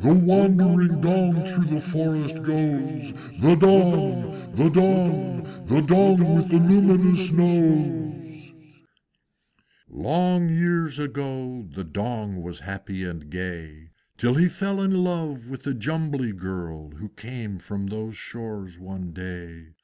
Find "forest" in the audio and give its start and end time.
1.80-2.42